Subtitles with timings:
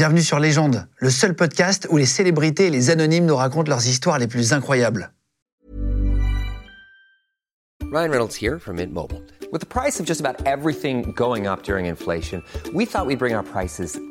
[0.00, 3.86] Bienvenue sur Légende, le seul podcast où les célébrités et les anonymes nous racontent leurs
[3.86, 5.12] histoires les plus incroyables.
[7.92, 9.20] Ryan Reynolds here from Mint Mobile.
[9.52, 12.42] With the price of just about everything going up during inflation,
[12.72, 14.00] we thought we'd bring our prices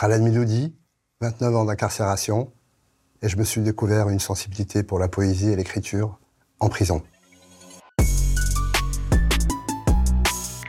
[0.00, 0.72] Khaled Miloudi,
[1.22, 2.52] 29 ans d'incarcération,
[3.20, 6.20] et je me suis découvert une sensibilité pour la poésie et l'écriture
[6.60, 7.02] en prison.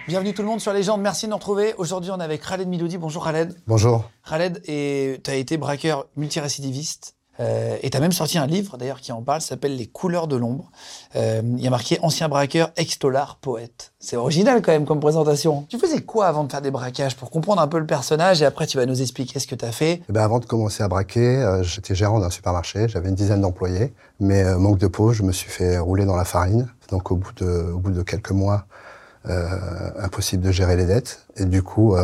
[0.08, 1.76] Bienvenue tout le monde sur Légende, merci de nous retrouver.
[1.78, 2.98] Aujourd'hui, on est avec Khaled Miloudi.
[2.98, 3.56] Bonjour Khaled.
[3.68, 4.10] Bonjour.
[4.28, 7.16] Khaled, et tu as été braqueur multirécidiviste.
[7.40, 10.28] Euh, et tu as même sorti un livre d'ailleurs qui en parle, s'appelle Les couleurs
[10.28, 10.72] de l'ombre.
[11.16, 13.94] Euh, Il y a marqué ancien braqueur, ex-tolard, poète.
[14.00, 15.66] C'est original quand même comme présentation.
[15.70, 18.46] Tu faisais quoi avant de faire des braquages pour comprendre un peu le personnage et
[18.46, 20.02] après tu vas nous expliquer ce que tu as fait?
[20.10, 23.42] Eh ben, avant de commencer à braquer, euh, j'étais gérant d'un supermarché, j'avais une dizaine
[23.42, 26.68] d'employés, mais manque de peau, je me suis fait rouler dans la farine.
[26.90, 28.66] Donc au bout de, au bout de quelques mois,
[30.00, 31.28] impossible de gérer les dettes.
[31.36, 31.96] Et du coup,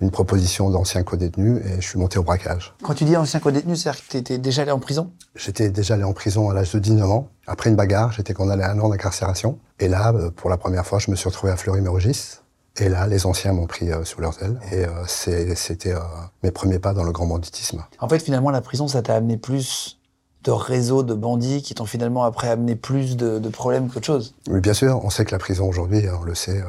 [0.00, 2.74] une proposition d'ancien co-détenu et je suis monté au braquage.
[2.82, 5.10] Quand tu dis ancien co-détenu, c'est-à-dire que tu étais déjà allé en prison?
[5.34, 7.28] J'étais déjà allé en prison à l'âge de 19 ans.
[7.46, 9.58] Après une bagarre, j'étais condamné à un an d'incarcération.
[9.80, 12.40] Et là, euh, pour la première fois, je me suis retrouvé à Fleury-Mérogis.
[12.80, 14.58] Et là, les anciens m'ont pris euh, sous leurs ailes.
[14.72, 16.00] Et euh, c'était euh,
[16.42, 17.84] mes premiers pas dans le grand banditisme.
[17.98, 19.98] En fait, finalement, la prison, ça t'a amené plus
[20.44, 24.34] de réseaux de bandits qui t'ont finalement après amené plus de, de problèmes qu'autre chose?
[24.48, 26.62] Mais bien sûr, on sait que la prison aujourd'hui, on le sait,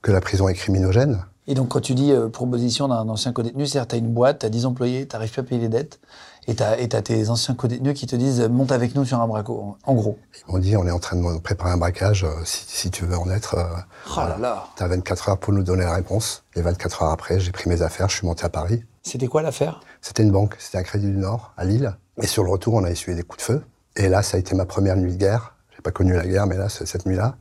[0.00, 1.24] que la prison est criminogène.
[1.50, 4.38] Et donc, quand tu dis euh, proposition d'un ancien co-détenu, c'est-à-dire tu as une boîte,
[4.38, 5.98] tu as 10 employés, tu n'arrives plus à payer les dettes,
[6.46, 9.26] et tu as, tes anciens co-détenus qui te disent euh, monte avec nous sur un
[9.26, 10.16] braco, en, en gros.
[10.48, 13.04] Ils m'ont dit, on est en train de préparer un braquage, euh, si, si tu
[13.04, 13.64] veux en être, euh,
[14.16, 16.44] Oh là là tu as 24 heures pour nous donner la réponse.
[16.54, 18.84] Et 24 heures après, j'ai pris mes affaires, je suis monté à Paris.
[19.02, 19.80] C'était quoi l'affaire?
[20.02, 21.96] C'était une banque, c'était un Crédit du Nord, à Lille.
[22.22, 23.62] Et sur le retour, on a essuyé des coups de feu.
[23.96, 25.56] Et là, ça a été ma première nuit de guerre.
[25.74, 27.34] J'ai pas connu la guerre, mais là, ce- cette nuit-là,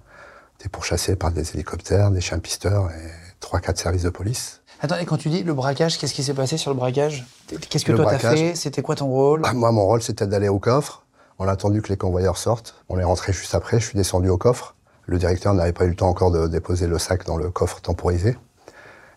[0.57, 4.61] j'étais pourchassé par des hélicoptères, des chiens pisteurs et trois, quatre services de police.
[4.81, 7.25] Attends, et quand tu dis le braquage, qu'est-ce qui s'est passé sur le braquage
[7.69, 10.25] Qu'est-ce que Le toi t'as fait C'était quoi ton rôle Ah, moi, mon rôle, c'était
[10.25, 11.05] d'aller au coffre.
[11.37, 12.75] On a attendu que les convoyeurs sortent.
[12.87, 13.79] On est rentré juste après.
[13.79, 14.75] Je suis descendu au coffre.
[15.05, 17.81] Le directeur n'avait pas eu le temps encore de déposer le sac dans le coffre
[17.81, 18.37] temporisé.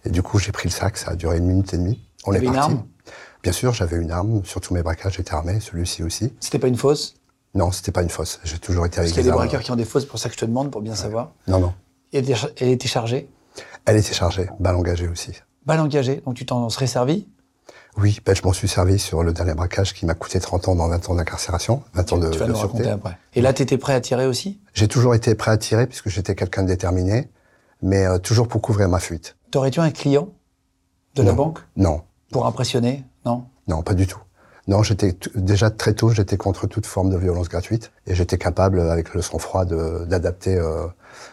[0.04, 0.96] Et du coup, j'ai pris le sac.
[0.96, 2.00] Ça a duré une minute et demie.
[2.24, 2.58] On est une parti.
[2.58, 2.84] arme
[3.42, 4.44] Bien sûr, j'avais une arme.
[4.44, 5.60] Sur tous mes braquages, j'étais armé.
[5.60, 6.32] Celui-ci aussi.
[6.40, 7.14] C'était pas une fausse
[7.54, 8.40] Non, c'était pas une fausse.
[8.44, 10.08] J'ai toujours été Parce avec qu'il y a des braqueurs qui ont des fausses, c'est
[10.08, 11.32] pour ça que je te demande, pour bien savoir.
[11.46, 11.74] Non, non.
[12.12, 13.28] Et elle était chargée,
[13.86, 14.48] Elle était chargée.
[14.60, 15.32] Balle engagée aussi.
[15.66, 17.28] balle engagée, donc tu t'en serais servi?
[17.98, 20.74] Oui, ben, je m'en suis servi sur le dernier braquage qui m'a coûté 30 ans
[20.74, 23.18] dans 20 ans d'incarcération, 20 ans de, Tu vas de nous raconter après.
[23.34, 24.60] Et là, t'étais prêt à tirer aussi?
[24.72, 27.28] J'ai toujours été prêt à tirer puisque j'étais quelqu'un de déterminé,
[27.82, 29.36] mais euh, toujours pour couvrir ma fuite.
[29.50, 30.28] T'aurais tu un client
[31.16, 31.36] de la Non.
[31.36, 31.58] banque?
[31.76, 33.04] Non, pour impressionner?
[33.26, 33.44] Non?
[33.68, 34.20] Non, pas du tout.
[34.68, 38.80] Non, j'étais déjà très tôt, j'étais contre toute forme de violence gratuite et j'étais capable,
[38.80, 40.86] avec le sang-froid, d'adapter euh,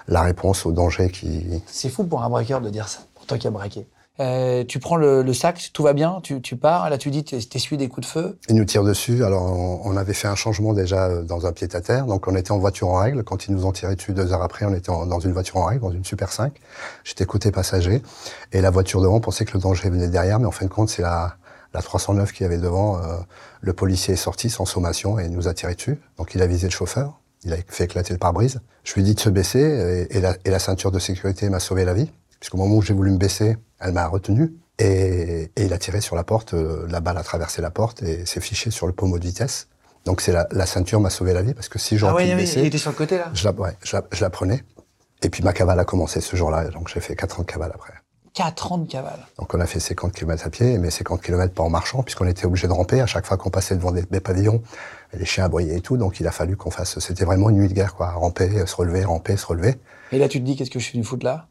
[0.08, 1.62] la réponse au danger qui.
[1.68, 3.86] C'est fou pour un braqueur de dire ça, pour toi qui as braqué.
[4.20, 7.24] Euh, tu prends le, le sac, tout va bien, tu, tu pars, là tu dis
[7.24, 8.38] t'es- t'essuies des coups de feu.
[8.50, 9.24] Ils nous tirent dessus.
[9.24, 12.06] Alors, on, on avait fait un changement déjà euh, dans un pied-à-terre.
[12.06, 13.24] Donc, on était en voiture en règle.
[13.24, 15.56] Quand ils nous ont tiré dessus deux heures après, on était en- dans une voiture
[15.56, 16.52] en règle, dans une Super 5.
[17.06, 18.02] J'étais côté passager.
[18.52, 20.38] Et la voiture devant pensait que le danger venait derrière.
[20.38, 21.38] Mais en fin de compte, c'est la,
[21.74, 22.98] la 309 qui avait devant.
[22.98, 23.18] euh,
[23.62, 26.00] le policier est sorti sans sommation et il nous a tiré dessus.
[26.18, 27.20] Donc, il a visé le chauffeur.
[27.44, 28.60] Il a fait éclater le pare-brise.
[28.84, 29.60] Je lui ai dit de se baisser
[30.10, 32.12] et, et la, et la ceinture de sécurité m'a sauvé la vie.
[32.40, 34.54] Puisqu'au moment où j'ai voulu me baisser, elle m'a retenu.
[34.78, 38.02] Et, et il a tiré sur la porte, euh, la balle a traversé la porte
[38.02, 39.68] et s'est fiché sur le pommeau de vitesse.
[40.06, 42.32] Donc c'est la, la ceinture m'a sauvé la vie parce que si j'aurais Ah ouais,
[42.32, 44.30] pu baisser, il était sur le côté là je la, ouais, je, la, je la
[44.30, 44.64] prenais.
[45.22, 47.72] Et puis ma cavale a commencé ce jour-là, donc j'ai fait 4 ans de cavale
[47.76, 47.92] après.
[48.34, 49.20] 4 ans de cavale.
[49.38, 52.28] Donc on a fait 50 km à pied, mais 50 km pas en marchant, puisqu'on
[52.28, 54.62] était obligé de ramper à chaque fois qu'on passait devant des, des pavillons.
[55.14, 57.00] Les chiens aboyaient et tout, donc il a fallu qu'on fasse.
[57.00, 58.12] C'était vraiment une nuit de guerre, quoi.
[58.12, 59.76] Ramper, se relever, ramper, se relever.
[60.12, 61.48] Et là tu te dis qu'est-ce que je suis venu foutre là?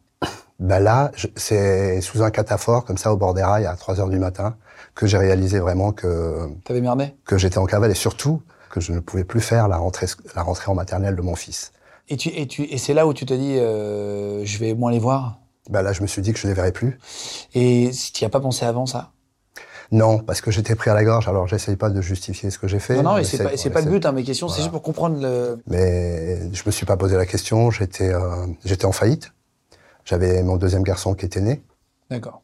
[0.60, 4.08] Ben là, c'est sous un cataphore, comme ça, au bord des rails, à 3 heures
[4.08, 4.56] du matin,
[4.96, 7.14] que j'ai réalisé vraiment que, T'avais merdé?
[7.24, 10.42] que j'étais en cavale et surtout que je ne pouvais plus faire la rentrée, la
[10.42, 11.70] rentrée en maternelle de mon fils.
[12.08, 14.90] Et, tu, et, tu, et c'est là où tu te dis euh, je vais moins
[14.90, 15.38] les voir?
[15.69, 16.99] Ben là, je me suis dit que je ne les verrais plus.
[17.55, 19.11] Et tu n'y as pas pensé avant ça?
[19.91, 21.29] Non, parce que j'étais pris à la gorge.
[21.29, 22.97] Alors, j'essaye pas de justifier ce que j'ai fait.
[22.97, 24.82] Non, non, On et c'est pas, pas le but, hein, mes questions, c'est juste pour
[24.82, 25.62] comprendre le.
[25.67, 27.70] Mais je me suis pas posé la question.
[27.70, 29.32] J'étais, euh, j'étais en faillite.
[30.05, 31.62] J'avais mon deuxième garçon qui était né.
[32.11, 32.43] D'accord.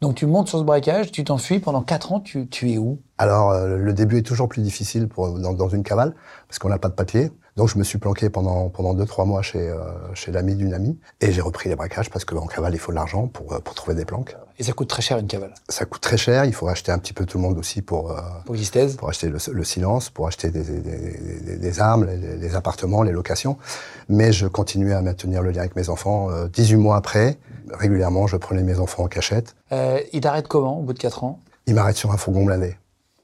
[0.00, 3.00] Donc tu montes sur ce braquage, tu t'enfuis pendant 4 ans, tu, tu es où?
[3.18, 6.14] Alors, euh, le début est toujours plus difficile pour, dans, dans une cavale,
[6.48, 7.30] parce qu'on n'a pas de papier.
[7.56, 9.78] Donc, je me suis planqué pendant pendant deux trois mois chez euh,
[10.14, 12.92] chez l'ami d'une amie, et j'ai repris les braquages parce que en cavale, il faut
[12.92, 14.36] de l'argent pour euh, pour trouver des planques.
[14.58, 15.52] Et ça coûte très cher une cavale.
[15.68, 16.44] Ça coûte très cher.
[16.44, 18.56] Il faut acheter un petit peu tout le monde aussi pour euh, Pour
[18.98, 23.12] pour acheter le, le silence, pour acheter des, des, des- armes, les, les appartements, les
[23.12, 23.58] locations.
[24.08, 26.30] Mais je continuais à maintenir le lien avec mes enfants.
[26.30, 27.38] Euh, 18 mois après,
[27.70, 29.54] régulièrement, je prenais mes enfants en cachette.
[29.72, 31.40] Euh, ils t'arrêtent comment au bout de 4 ans?
[31.66, 32.76] Ils m'arrêtent sur un fourgon blindé.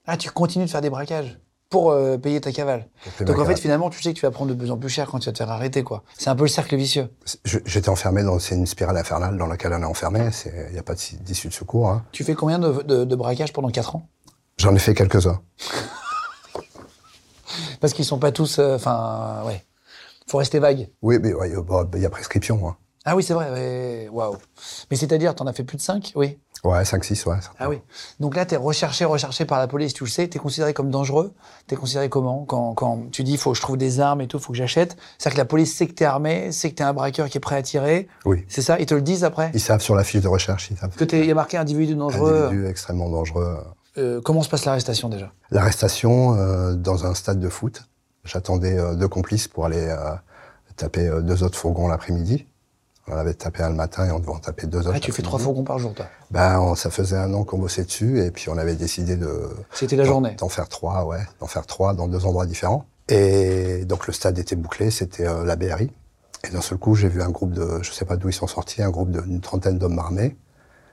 [0.06, 1.38] Ah, tu continues de faire des braquages?
[1.72, 2.86] Pour euh, payer ta cavale.
[3.22, 5.08] Donc en fait, finalement, tu sais que tu vas prendre de plus en plus cher
[5.10, 6.04] quand tu vas te faire arrêter, quoi.
[6.16, 7.08] C'est un peu le cercle vicieux.
[7.44, 10.28] J'étais enfermé dans c'est une spirale infernale dans laquelle on est enfermé.
[10.68, 11.88] Il n'y a pas d'issue de secours.
[11.88, 12.04] hein.
[12.12, 14.06] Tu fais combien de, de, de braquages pendant 4 ans?
[14.58, 15.40] J'en ai fait quelques-uns.
[17.80, 18.58] Parce qu'ils sont pas tous.
[18.58, 19.64] euh, Enfin, ouais.
[20.28, 20.88] Faut rester vague.
[21.02, 22.66] Oui, mais ouais, bon, il y a prescription.
[22.68, 22.76] Hein.
[23.04, 24.08] Ah oui, c'est vrai.
[24.10, 24.36] Waouh.
[24.90, 26.38] Mais c'est-à-dire, t'en as fait plus de 5 Oui.
[26.64, 27.36] Ouais, 5-6, ouais.
[27.58, 27.80] Ah oui.
[28.20, 31.34] Donc là, t'es recherché, recherché par la police, tu le sais, t'es considéré comme dangereux.
[31.66, 32.44] T'es considéré comment?
[32.44, 34.96] Quand, quand tu dis, faut que je trouve des armes et tout, faut que j'achète.
[35.18, 37.40] C'est-à-dire que la police sait que t'es armé, sait que t'es un braqueur qui est
[37.40, 38.06] prêt à tirer.
[38.24, 38.44] Oui.
[38.48, 38.78] C'est ça?
[38.78, 39.50] Ils te le disent après?
[39.54, 40.94] Ils savent sur la fiche de recherche, ils savent.
[40.94, 42.44] Que t'es, il y a marqué individu dangereux.
[42.46, 43.58] Individu extrêmement dangereux.
[43.98, 45.32] Euh, comment se passe l'arrestation déjà?
[45.50, 47.82] L'arrestation euh, dans un stade de foot.
[48.24, 50.14] J'attendais euh, deux complices pour aller euh,
[50.76, 52.46] taper euh, deux autres fourgons l'après-midi.
[53.08, 54.92] On avait tapé un le matin et on devait en taper deux autres.
[54.94, 56.06] Ah, tu fais trois fourgons par jour, toi.
[56.30, 59.50] Ben, on- ça faisait un an qu'on bossait dessus et puis on avait décidé de
[59.74, 60.34] C'était la journée.
[60.38, 62.86] d'en faire trois, ouais, d'en faire trois dans deux endroits différents.
[63.08, 65.90] Et donc le stade était bouclé, c'était euh, la BRI.
[66.44, 68.46] Et d'un seul coup, j'ai vu un groupe de, je sais pas d'où ils sont
[68.46, 70.36] sortis, un groupe d'une trentaine d'hommes armés,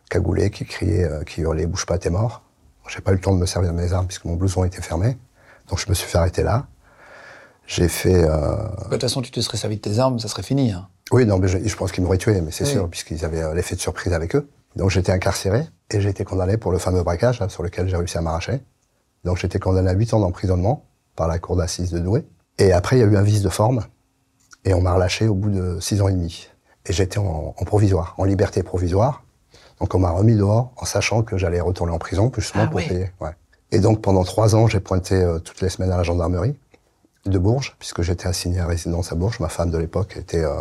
[0.09, 2.41] cagoulés, qui criaient, euh, qui hurlaient "Bouge pas, t'es mort".
[2.87, 4.81] J'ai pas eu le temps de me servir de mes armes puisque mon blouson était
[4.81, 5.15] fermé,
[5.69, 6.65] donc je me suis fait arrêter là.
[7.67, 10.41] J'ai fait, euh, De toute façon, tu te serais servi de tes armes, ça serait
[10.41, 10.71] fini.
[10.71, 10.87] hein.
[11.11, 12.69] Oui, non, mais je, je pense qu'ils m'auraient tué, mais c'est Oui.
[12.71, 14.47] sûr, puisqu'ils avaient euh, l'effet de surprise avec eux.
[14.75, 17.97] Donc j'étais incarcéré et j'ai été condamné pour le fameux braquage hein, sur lequel j'ai
[17.97, 18.61] réussi à m'arracher.
[19.23, 20.85] Donc j'étais condamné à 8 ans d'emprisonnement
[21.15, 22.25] par la cour d'assises de Douai.
[22.59, 23.83] Et après, il y a eu un vice de forme
[24.65, 26.47] et on m'a relâché au bout de 6 ans et demi.
[26.85, 29.23] Et j'étais en, en provisoire, en liberté provisoire.
[29.79, 32.79] Donc on m'a remis dehors en sachant que j'allais retourner en prison, justement Ah pour
[32.81, 33.11] payer.
[33.19, 33.31] Ouais.
[33.71, 36.57] Et donc pendant trois ans, j'ai pointé euh, toutes les semaines à la gendarmerie
[37.29, 39.39] de Bourges, puisque j'étais assigné à résidence à Bourges.
[39.39, 40.51] Ma femme de l'époque était euh,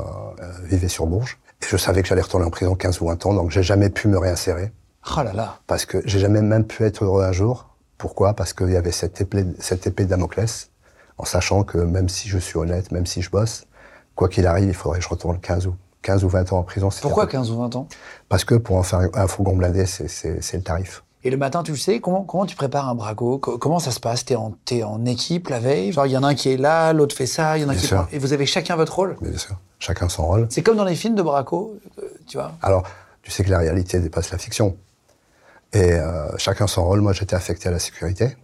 [0.40, 1.38] euh, vivait sur Bourges.
[1.62, 3.90] Et je savais que j'allais retourner en prison 15 ou 20 ans, donc j'ai jamais
[3.90, 4.72] pu me réinsérer.
[5.16, 5.58] Oh là là.
[5.66, 7.68] Parce que j'ai jamais même pu être heureux un jour.
[7.96, 8.34] Pourquoi?
[8.34, 10.70] Parce qu'il y avait cette épée, cette épée de Damoclès,
[11.16, 13.64] en sachant que même si je suis honnête, même si je bosse,
[14.14, 16.62] quoi qu'il arrive, il faudrait que je retourne 15 ou, 15 ou 20 ans en
[16.62, 16.90] prison.
[17.02, 17.88] Pourquoi un peu- 15 ou 20 ans?
[18.28, 21.02] Parce que pour en faire un fourgon blindé, c'est le tarif.
[21.24, 23.90] Et le matin, tu le sais, comment, comment tu prépares un braco Co- Comment ça
[23.90, 24.24] se passe?
[24.24, 25.92] T'es en, t'es en équipe la veille?
[25.92, 27.68] Genre, il y en a un qui est là, l'autre fait ça, il y en
[27.68, 27.96] a Bien qui sûr.
[27.98, 29.16] prend- Et vous avez chacun votre rôle?
[29.20, 30.46] Mais bien sûr, chacun son rôle.
[30.50, 32.84] C'est comme dans les films de braco, euh, tu vois Alors,
[33.22, 34.76] tu sais que la réalité dépasse la fiction.
[35.72, 37.00] Et euh, chacun son rôle.
[37.00, 38.36] Moi, j'étais affecté à la sécurité.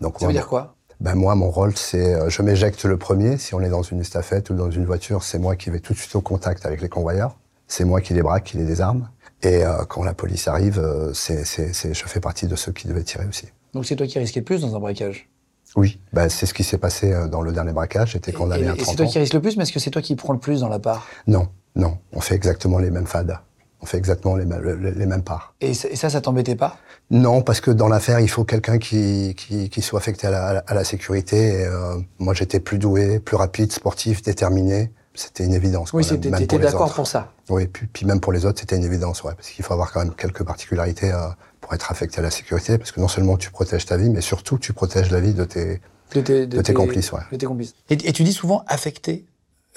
[0.00, 0.74] Donc, Ça moi, veut dire quoi?
[1.00, 3.38] Ben moi, mon rôle, c'est euh, je m'éjecte le premier.
[3.38, 5.92] Si on est dans une estafette ou dans une voiture, c'est moi qui vais tout
[5.92, 7.36] de suite au contact avec les convoyeurs.
[7.68, 9.08] C'est moi qui les braque, qui les désarme.
[9.42, 12.72] Et euh, quand la police arrive, euh, c'est, c'est, c'est- je fais partie de ceux
[12.72, 13.46] qui devaient tirer aussi.
[13.74, 15.28] Donc c'est toi qui risquais le plus dans un braquage?
[15.76, 18.12] Oui, ben, c'est ce qui s'est passé euh, dans le dernier braquage.
[18.12, 19.08] J'étais condamné et à et c'est 30 toi ans.
[19.10, 20.78] qui risques le plus, mais est-ce que c'est toi qui prends le plus dans la
[20.78, 21.06] part?
[21.26, 23.38] Non, non, on fait exactement les mêmes fades.
[23.80, 25.54] On fait exactement les, mêmes- les- mêmes parts.
[25.60, 26.78] et, ça- ça, t'embêtait pas?
[27.12, 30.46] Non, parce que dans l'affaire, il faut quelqu'un qui, qui, qui soit affecté à la,
[30.66, 31.36] à la- à sécurité.
[31.60, 34.90] Et, euh, moi, j'étais plus doué, plus rapide, sportif, déterminé.
[35.14, 35.92] C'était une évidence.
[35.92, 36.94] Oui, c'était- même t'étais pour les d'accord autres.
[36.96, 37.30] pour ça.
[37.48, 39.92] Oui, puis, puis même pour les autres, c'était une évidence, ouais, parce qu'il faut avoir
[39.92, 41.28] quand même quelques particularités euh,
[41.60, 44.20] pour être affecté à la sécurité, parce que non seulement tu protèges ta vie, mais
[44.20, 45.80] surtout tu protèges la vie de tes.
[46.14, 47.20] De tes, De tes complices, ouais.
[47.32, 47.74] de tes complices.
[47.90, 49.26] Et, et tu dis souvent affecté.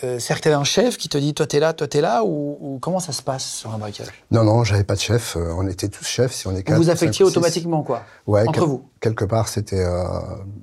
[0.04, 2.24] Euh, C'est-à-dire que tu un chef qui te dit toi t'es là, toi t'es là,
[2.24, 5.36] ou, ou comment ça se passe sur un braquage Non, non, j'avais pas de chef.
[5.36, 6.32] euh, on était tous chefs.
[6.34, 9.26] Si on est Vous quatre, vous cinq affectiez automatiquement, quoi Ouais, Entre quel- vous Quelque
[9.26, 10.04] part, c'était euh,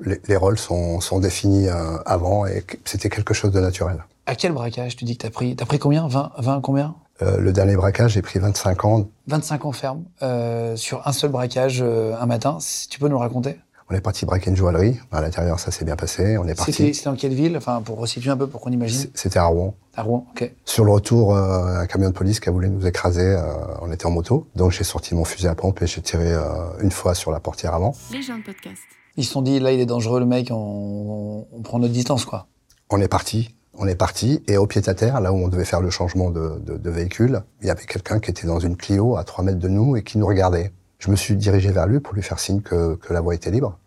[0.00, 4.02] les, les rôles sont, sont définis euh, avant et c'était quelque chose de naturel.
[4.28, 6.06] À quel braquage tu dis que t'as pris T'as pris combien?
[6.06, 6.94] 20, 20 combien?
[7.22, 9.08] Euh, le dernier braquage, j'ai pris 25 ans.
[9.26, 12.58] 25 ans ferme euh, sur un seul braquage euh, un matin.
[12.60, 13.56] Si tu peux nous le raconter?
[13.90, 14.98] On est parti braquer une joaillerie.
[15.12, 16.36] À l'intérieur, ça s'est bien passé.
[16.36, 16.72] On est C'était parti.
[16.94, 17.56] c'était dans quelle ville?
[17.56, 19.06] Enfin, pour resituer un peu, pour qu'on imagine.
[19.14, 19.74] C'était à Rouen.
[19.96, 20.52] À Rouen, ok.
[20.66, 23.22] Sur le retour, euh, un camion de police qui a voulu nous écraser.
[23.24, 23.40] euh,
[23.80, 24.46] on était en moto.
[24.56, 26.42] Donc j'ai sorti mon fusil à pompe et j'ai tiré euh,
[26.82, 27.94] une fois sur la portière avant.
[28.12, 28.82] Les gens de podcast.
[29.16, 32.26] Ils se sont dit, là, il est dangereux, le mec, on, on prend notre distance,
[32.26, 32.46] quoi.
[32.90, 33.54] On est parti.
[33.80, 34.42] On est parti.
[34.48, 37.68] Et au pied-à-terre, là où on devait faire le changement de, de, de véhicule, il
[37.68, 40.18] y avait quelqu'un qui était dans une Clio à 3 mètres de nous et qui
[40.18, 40.72] nous regardait.
[40.98, 43.52] Je me suis dirigé vers lui pour lui faire signe que, que la voie était
[43.52, 43.78] libre.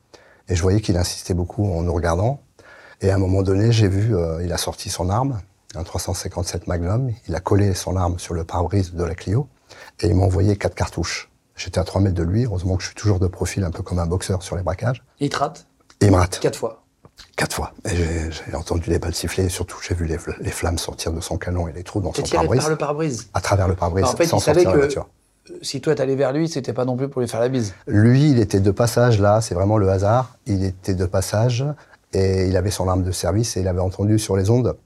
[0.48, 2.42] Et je voyais qu'il insistait beaucoup en nous regardant.
[3.02, 5.42] Et à un moment donné, j'ai vu, euh, il a sorti son arme,
[5.76, 7.12] un 357 Magnum.
[7.28, 9.48] Il a collé son arme sur le pare-brise de la Clio.
[10.00, 11.30] Et il m'a envoyé quatre cartouches.
[11.58, 12.46] J'étais à 3 mètres de lui.
[12.46, 15.04] Heureusement que je suis toujours de profil, un peu comme un boxeur sur les braquages.
[15.20, 15.68] Il te rate?
[16.00, 16.40] Il me rate.
[16.40, 16.81] quatre fois.
[17.36, 17.74] Quatre fois.
[17.86, 19.46] J'ai- entendu les balles siffler.
[19.46, 22.02] Et surtout, j'ai vu les, fl- les flammes sortir de son canon et les trous
[22.02, 22.62] dans son pare-brise.
[22.62, 23.30] par le pare-brise.
[23.34, 25.08] À travers le pare-brise, En fait, sans il sortir la que voiture.
[25.50, 27.74] euh, si toi t'allais vers lui, c'était pas non plus pour lui faire la bise.
[27.88, 30.38] Lui, il était de passage là, c'est vraiment le hasard.
[30.46, 31.66] Il était de passage
[32.14, 34.78] et il avait son arme de service et il avait entendu sur les ondes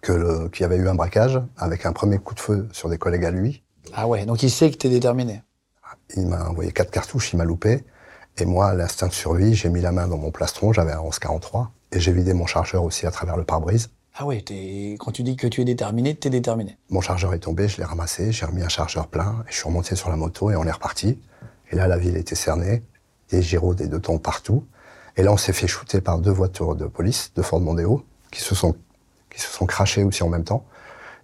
[0.00, 2.98] que qu'il y avait eu un braquage avec un premier coup de feu sur des
[2.98, 3.62] collègues à lui.
[3.94, 5.42] Ah ouais, donc il sait que t'es déterminé.
[6.16, 7.84] Il m'a envoyé quatre cartouches, il m'a loupé.
[8.38, 11.00] Et moi, à l'instinct de survie, j'ai mis la main dans mon plastron, j'avais un
[11.02, 13.90] 1143 et j'ai vidé mon chargeur aussi à travers le pare-brise.
[14.16, 16.76] Ah ouais, t'es- quand tu dis que tu es déterminé, t'es déterminé.
[16.90, 19.64] Mon chargeur est tombé, je l'ai ramassé, j'ai remis un chargeur plein et je suis
[19.64, 21.18] remonté sur la moto et on est reparti.
[21.70, 22.82] Et là, la ville était cernée,
[23.30, 24.64] des gyros, des deux tons partout.
[25.16, 28.40] Et là, on s'est fait shooter par deux voitures de police, de Ford Mondeo, qui
[28.40, 28.74] se sont,
[29.30, 30.64] qui se sont crachées aussi en même temps.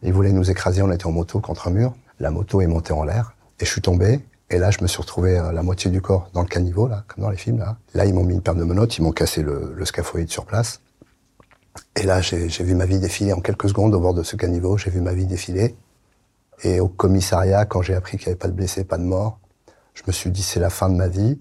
[0.02, 1.92] Ils voulaient nous écraser, on était en moto contre un mur.
[2.20, 4.20] La moto est montée en l'air et je suis tombé.
[4.50, 7.04] Et là, je me suis retrouvé euh, la moitié du corps dans le caniveau, là,
[7.08, 7.58] comme dans les films.
[7.58, 10.30] Là, là ils m'ont mis une paire de menottes, ils m'ont cassé le, le scaphoïde
[10.30, 10.80] sur place.
[11.94, 14.76] Et là, j'ai vu ma vie défiler en quelques secondes au bord de ce caniveau.
[14.76, 15.76] J'ai vu ma vie défiler.
[16.64, 19.38] Et au commissariat, quand j'ai appris qu'il n'y avait pas de blessés, pas de morts,
[19.94, 21.40] je me suis dit c'est la fin de ma vie,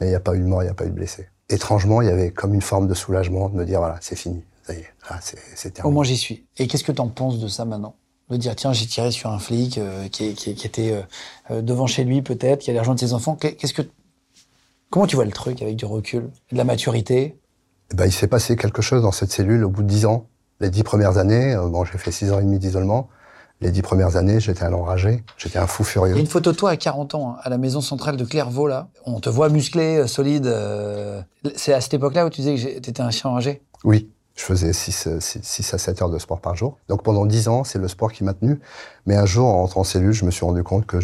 [0.00, 1.28] mais il n'y a pas eu de mort, il n'y a pas eu de blessés.
[1.48, 4.44] Étrangement, il y avait comme une forme de soulagement de me dire voilà, c'est fini,
[4.62, 4.88] ça y est,
[5.22, 5.94] c'est c'est Au terminé.
[5.94, 6.46] moins j'y suis.
[6.58, 7.96] Et qu'est-ce que t'en penses de ça maintenant?
[8.30, 11.02] De dire tiens, j'ai tiré sur un flic euh, qui, qui- qui était euh,
[11.50, 13.36] euh, devant chez lui peut-être, qui allait rejoindre ses enfants.
[13.36, 13.82] Qu'est- Qu'est-ce que
[14.90, 17.38] comment tu vois le truc avec du recul, de la maturité?
[17.90, 20.26] Eh ben, il s'est passé quelque chose dans cette cellule au bout de dix ans.
[20.60, 23.08] Les dix premières années, euh, bon, j'ai fait six ans et demi d'isolement.
[23.60, 26.16] Les dix premières années, j'étais un enragé, j'étais un fou Il y a furieux.
[26.18, 28.88] une photo de toi à 40 ans, hein, à la maison centrale de Clairvaux, là.
[29.06, 30.46] On te voit musclé, euh, solide.
[31.56, 33.62] C'est à cette époque-là où tu disais que t'étais un chien enragé?
[33.84, 35.08] Oui, je faisais 6,
[35.74, 36.78] à 7 heures de sport par jour.
[36.88, 38.60] Donc pendant 10 ans, c'est le sport qui m'a tenu.
[39.04, 40.96] Mais un jour, en rentrant en cellule, je me suis rendu compte que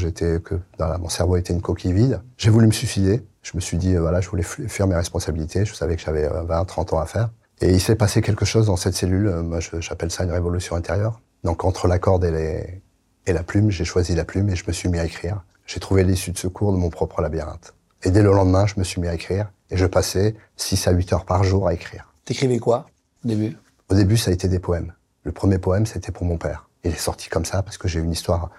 [1.00, 2.20] mon cerveau était une coquille vide.
[2.38, 3.24] J'ai voulu me suicider.
[3.42, 5.64] Je me suis dit, euh, voilà, je voulais f- faire mes responsabilités.
[5.66, 7.30] Je savais que j'avais euh, 20, 30 ans à faire.
[7.60, 9.26] Et il s'est passé quelque chose dans cette cellule.
[9.26, 11.20] euh, Moi, j'appelle ça une révolution intérieure.
[11.42, 12.82] Donc entre la corde et,
[13.26, 15.42] et la plume, j'ai choisi la plume et je me suis mis à écrire.
[15.66, 17.74] J'ai trouvé l'issue de secours de mon propre labyrinthe.
[18.04, 19.50] Et dès le lendemain, je me suis mis à écrire.
[19.70, 22.12] Et je passais 6 à 8 heures par jour à écrire.
[22.24, 22.86] T'écrivais quoi,
[23.24, 23.56] début
[23.88, 24.92] Au début, ça a été des poèmes.
[25.22, 26.68] Le premier poème, c'était pour mon père.
[26.84, 28.50] Il est sorti comme ça parce que j'ai une histoire,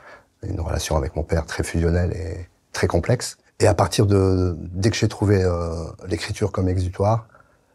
[0.44, 3.38] une relation avec mon père très fusionnelle et très complexe.
[3.60, 7.28] Et à partir de, dès que j'ai trouvé euh, l'écriture comme exutoire,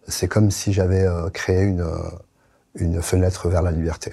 [0.08, 2.10] c'est comme si j'avais euh, créé une, euh,
[2.74, 4.12] une fenêtre vers la liberté.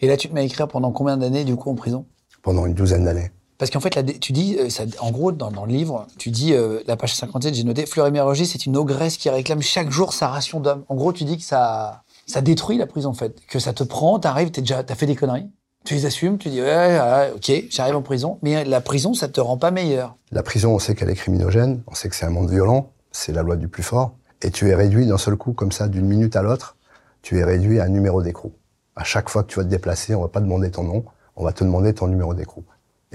[0.00, 2.06] Et là, tu te mets à écrire pendant combien d'années, du coup, en prison?
[2.42, 3.30] Pendant une douzaine d'années.
[3.58, 4.68] Parce qu'en fait, tu dis, euh,
[5.00, 8.46] en gros, dans, le livre, tu dis, euh, la page 57, j'ai noté, Fleury Mérogis,
[8.46, 10.84] c'est une ogresse qui réclame chaque jour sa ration d'homme.
[10.88, 13.40] En gros, tu dis que ça, ça détruit la prison, en fait.
[13.48, 15.48] Que ça te prend, t'arrives, t'as fait des conneries,
[15.84, 18.38] tu les assumes, tu dis, ouais, ouais, ok, j'arrive en prison.
[18.42, 20.16] Mais la prison, ça te rend pas meilleur.
[20.32, 23.32] La prison, on sait qu'elle est criminogène, on sait que c'est un monde violent, c'est
[23.32, 24.16] la loi du plus fort.
[24.42, 26.76] Et tu es réduit d'un seul coup, comme ça, d'une minute à l'autre,
[27.22, 28.52] tu es réduit à un numéro d'écrou.
[28.96, 31.04] À chaque fois que tu vas te déplacer, on va pas demander ton nom,
[31.36, 32.64] on va te demander ton numéro d'écrou.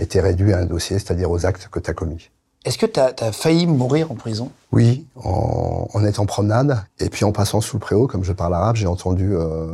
[0.07, 2.29] Tu es réduit à un dossier, c'est-à-dire aux actes que tu as commis.
[2.65, 4.51] Est-ce que t'as as failli mourir en prison?
[4.73, 8.33] Oui, en, en étant en promenade, et puis en passant sous le préau, comme je
[8.33, 9.67] parle arabe, j'ai entendu, euh,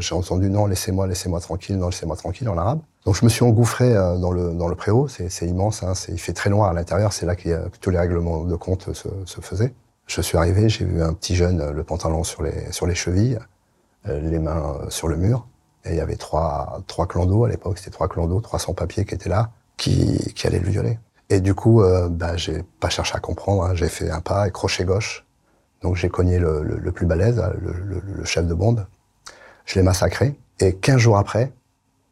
[0.00, 2.80] j'ai entendu non, laissez-moi, laissez-moi tranquille, non, laissez-moi tranquille en arabe.
[3.06, 6.18] Donc je me suis engouffré euh, dans le dans le préau, c'est immense, hein, il
[6.18, 9.08] fait très loin à l'intérieur, c'est là a- que tous les règlements de compte se,
[9.26, 9.72] se faisaient.
[10.06, 12.96] Je suis arrivé, j'ai vu un petit jeune, euh, le pantalon sur les sur les
[12.96, 13.38] chevilles,
[14.08, 15.46] euh, les mains euh, sur le mur,
[15.84, 18.74] et il y avait trois trois clans d'eau à l'époque, c'était trois clans d'eau, 300
[18.74, 20.98] papiers qui étaient là, qui qui allaient le violer.
[21.30, 23.64] Et du coup, euh, bah, j'ai pas cherché à comprendre.
[23.64, 23.74] hein.
[23.74, 25.24] J'ai fait un pas et crochet gauche.
[25.82, 28.86] Donc j'ai cogné le, le- le plus balèze, hein, le, le- le chef de bande.
[29.66, 30.34] Je l'ai massacré.
[30.60, 31.52] Et 15 jours après,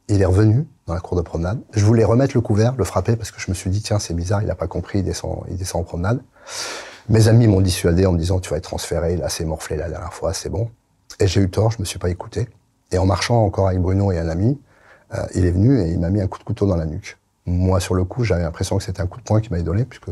[0.08, 1.60] il est revenu dans la cour de promenade.
[1.72, 4.14] Je voulais remettre le couvert, le frapper, parce que je me suis dit, tiens, c'est
[4.14, 6.20] bizarre, il n'a pas compris, il descend, il descend en promenade.
[7.08, 9.76] Mes amis m'ont dissuadé en me disant, tu vas être transféré, il a assez morflé
[9.76, 10.70] la dernière fois, c'est bon.
[11.20, 12.48] Et j'ai eu tort, je me suis pas écouté.
[12.90, 14.60] Et en marchant encore avec Bruno et un ami,
[15.14, 17.16] euh, il est venu et il m'a mis un coup de couteau dans la nuque.
[17.46, 19.84] Moi, sur le coup, j'avais l'impression que c'était un coup de poing qui m'avait donné,
[19.84, 20.10] puisque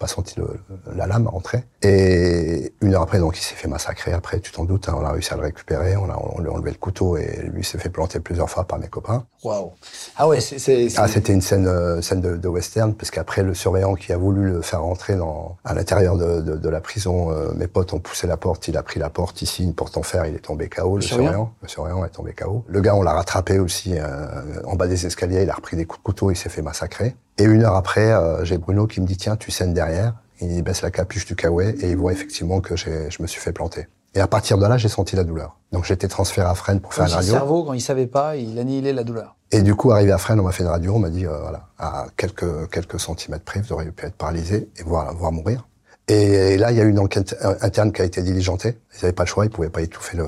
[0.00, 0.58] pas senti le-
[0.96, 1.62] la lame rentrer.
[1.82, 4.12] Et une heure après, donc, il s'est fait massacrer.
[4.12, 6.48] Après, tu t'en doutes, hein, on a réussi à le récupérer, on, a, on lui
[6.48, 9.26] a enlevé le couteau et lui s'est fait planter plusieurs fois par mes copains.
[9.44, 9.72] Waouh.
[10.16, 13.54] Ah ouais, c'est- Ah, c'était une scène, euh, scène de, de western, parce qu'après, le
[13.54, 17.30] surveillant qui a voulu le faire rentrer dans, à l'intérieur de, de, de la prison,
[17.30, 19.96] euh, mes potes ont poussé la porte, il a pris la porte ici, une porte
[19.98, 21.52] en fer, il est tombé KO, le, surveillant surveillant.
[21.62, 22.64] Le surveillant est tombé KO.
[22.66, 24.26] Le gars, on l'a rattrapé aussi euh,
[24.64, 27.14] en bas des escaliers, il a repris des coups de couteau, il s'est fait massacrer.
[27.40, 30.12] Et une heure après, euh, j'ai Bruno qui me dit, tiens, tu saignes derrière.
[30.42, 33.52] Il baisse la capuche du kawaii et il voit effectivement que je me suis fait
[33.52, 33.88] planter.
[34.14, 35.56] Et à partir de là, j'ai senti la douleur.
[35.72, 37.46] Donc j'ai été transféré à Fresnes pour faire Comme un si le radio.
[37.46, 39.36] cerveau, quand il savait pas, il annihilait la douleur.
[39.52, 41.38] Et du coup, arrivé à Fresnes, on m'a fait une radio, on m'a dit, euh,
[41.40, 45.66] voilà, à quelques, quelques centimètres près, vous auriez pu être paralysé et voir, voir mourir.
[46.08, 48.78] Et, là, il y a eu une enquête interne qui a été diligentée.
[48.94, 50.18] Ils n'avaient pas le choix, ils pouvaient pas étouffer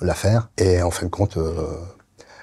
[0.00, 0.48] l'affaire.
[0.58, 1.52] Et en fin de compte, euh,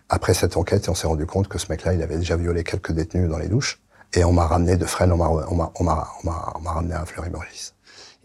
[0.08, 2.92] après cette enquête, on s'est rendu compte que ce mec-là, il avait déjà violé quelques
[2.92, 3.82] détenus dans les douches.
[4.16, 6.94] Et on m'a ramené de Fresnes, on m'a, on m'a, on m'a, on m'a ramené
[6.94, 7.72] à Fleury-Mérogis.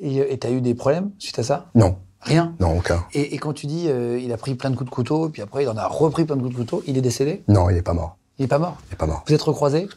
[0.00, 1.66] Et t'as eu des problèmes suite à ça?
[1.74, 1.96] Non.
[2.20, 2.54] Rien?
[2.60, 3.04] Non, aucun.
[3.14, 5.40] Et, et quand tu dis euh, il a pris plein de coups de couteau, puis
[5.40, 7.42] après il en a repris plein de coups de couteau, il est décédé?
[7.48, 8.16] Non, il est pas mort.
[8.38, 8.76] Il est pas mort?
[8.90, 9.24] Il est pas mort.
[9.26, 9.88] Vous êtes recroisés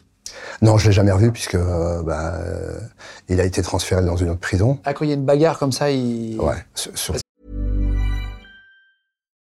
[0.62, 2.78] Non, je l'ai jamais revu puisque euh, bah, euh,
[3.28, 4.78] il a été transféré dans une autre prison.
[4.84, 6.40] Ah, quand il y a une bagarre comme ça, il...
[6.40, 7.14] Ouais, sur, sur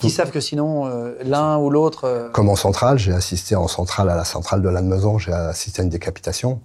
[0.00, 3.68] Qui savent que sinon euh, l'un ou l'autre euh, Comme en centrale, j'ai assisté en
[3.68, 6.60] centrale à la centrale de Lannemezan, j'ai assisté à une décapitation.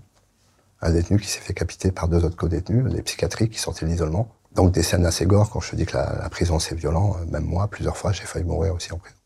[0.82, 3.92] Un détenu qui s'est fait capiter par deux autres co-détenus, des psychiatriques qui sortaient de
[3.92, 4.30] l'isolement.
[4.54, 7.18] Donc des scènes assez gore quand je te dis que la, la prison c'est violent.
[7.22, 9.18] euh, Même moi, plusieurs fois, j'ai failli mourir aussi en prison.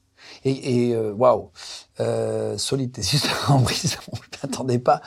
[0.45, 1.49] Et, euh, waouh,
[1.99, 5.01] euh, solide tes histoires en prison, je m'attendais pas.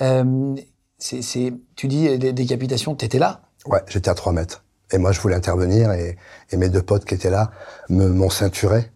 [0.00, 0.54] Euh,
[0.98, 3.42] c'est, tu dis des décapitations, t'étais là?
[3.66, 4.64] Ouais, j'étais à 3 mètres.
[4.92, 6.16] Et moi, je voulais intervenir et,
[6.56, 7.50] mes deux potes qui étaient là
[7.88, 8.90] m'ont ceinturé.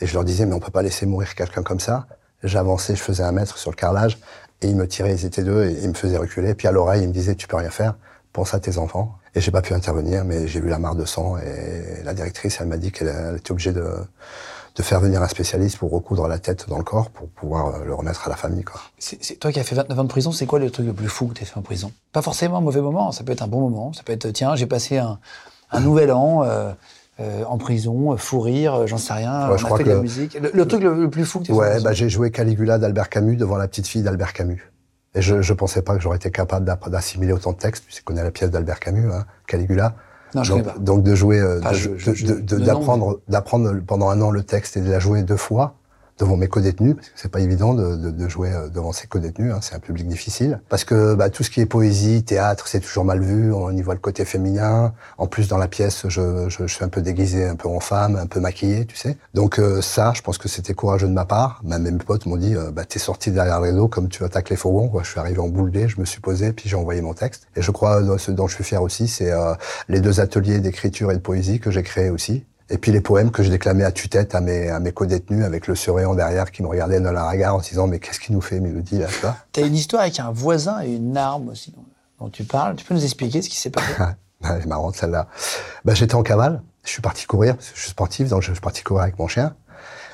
[0.00, 2.06] Et je leur disais, mais on peut pas laisser mourir quelqu'un comme ça.
[2.44, 4.18] J'avançais, je faisais un mètre sur le carrelage
[4.62, 6.54] et ils me tiraient, ils étaient deux et ils me faisaient reculer.
[6.54, 7.96] Puis à l'oreille, ils me disaient, tu peux rien faire,
[8.32, 9.16] pense à tes enfants.
[9.34, 12.58] Et j'ai pas pu intervenir, mais j'ai vu la mare de sang et la directrice,
[12.60, 13.92] elle m'a dit qu'elle elle était obligée de,
[14.78, 17.84] de faire venir un spécialiste pour recoudre la tête dans le corps pour pouvoir euh,
[17.84, 18.80] le remettre à la famille, quoi.
[18.98, 21.08] c'est, toi qui as fait 29 ans de prison, c'est quoi le truc le plus
[21.08, 21.90] fou que tu as fait en prison?
[22.12, 24.54] Pas forcément un mauvais moment, ça peut être un bon moment, ça peut être tiens,
[24.54, 25.18] j'ai passé un,
[25.72, 26.72] un nouvel an euh,
[27.18, 29.88] euh, en prison, fou rire, j'en sais rien, Ouais, on je a crois fait de
[29.90, 30.38] la que- musique.
[30.40, 32.30] Le, le truc le, le plus fou que tu as fait Ouais, bah, j'ai joué
[32.30, 34.70] Caligula d'Albert Camus devant la petite fille d'Albert Camus.
[35.16, 38.22] Et je, je pensais pas que j'aurais été capable d'assimiler autant de textes, puisqu'on connaît
[38.22, 39.96] la pièce d'Albert Camus, hein, Caligula.
[40.34, 40.78] Non, je donc, connais pas.
[40.78, 45.22] donc de jouer, euh, Enfin, d'apprendre pendant un an le texte et de la jouer
[45.22, 45.74] deux fois
[46.18, 49.06] devant mes co-détenus, parce que c'est pas évident de, de, de jouer euh, devant ses
[49.06, 50.60] co-détenus, hein, c'est un public difficile.
[50.68, 53.82] Parce que bah, tout ce qui est poésie, théâtre, c'est toujours mal vu, on y
[53.82, 54.92] voit le côté féminin.
[55.16, 57.80] En plus, dans la pièce, je, je, je suis un peu déguisé, un peu en
[57.80, 59.16] femme, un peu maquillé, tu sais.
[59.34, 61.60] Donc euh, ça, je pense que c'était courageux de ma part.
[61.64, 64.50] Même mes potes m'ont dit, euh, bah, t'es sorti derrière le rideau comme tu attaques
[64.50, 64.90] les fourgons.
[65.02, 67.46] Je suis arrivé en boule je me suis posé, puis j'ai envoyé mon texte.
[67.56, 69.54] Et je crois, ce dont je suis fier aussi, c'est euh,
[69.88, 72.44] les deux ateliers d'écriture et de poésie que j'ai créés aussi.
[72.70, 75.66] Et puis les poèmes que je déclamais à tue-tête à mes, à mes co-détenus avec
[75.66, 78.34] le surveillant derrière qui me regardait dans la regard en se disant mais qu'est-ce qu'il
[78.34, 79.36] nous fait Mélodie là tu vois?
[79.52, 81.84] T'as une histoire avec un voisin et une arme aussi dont,
[82.20, 82.76] dont tu parles.
[82.76, 83.92] Tu peux nous expliquer ce qui s'est passé?
[84.44, 85.28] Elle est marrante celle-là.
[85.84, 88.52] Bah, j'étais en cavale, je suis parti courir, parce que je suis sportif, donc je
[88.52, 89.54] suis parti courir avec mon chien.